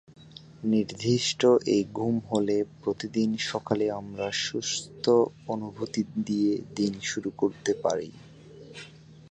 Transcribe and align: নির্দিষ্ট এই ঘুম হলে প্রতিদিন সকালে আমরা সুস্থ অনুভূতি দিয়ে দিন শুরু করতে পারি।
নির্দিষ্ট 0.63 1.41
এই 1.67 1.83
ঘুম 1.93 2.15
হলে 2.31 2.57
প্রতিদিন 2.83 3.29
সকালে 3.43 3.85
আমরা 3.91 4.27
সুস্থ 4.41 5.05
অনুভূতি 5.47 6.01
দিয়ে 6.25 6.53
দিন 6.75 6.93
শুরু 7.01 7.29
করতে 7.37 7.71
পারি। 7.83 8.09